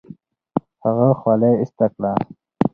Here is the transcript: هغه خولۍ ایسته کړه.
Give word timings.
هغه 0.83 1.07
خولۍ 1.19 1.53
ایسته 1.61 1.85
کړه. 1.93 2.11